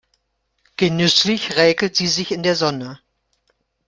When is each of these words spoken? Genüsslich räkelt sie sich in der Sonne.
Genüsslich 0.77 1.57
räkelt 1.57 1.95
sie 1.95 2.07
sich 2.07 2.31
in 2.31 2.41
der 2.41 2.55
Sonne. 2.55 2.99